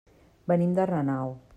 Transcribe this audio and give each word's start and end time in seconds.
Venim 0.53 0.73
de 0.81 0.89
Renau. 0.93 1.37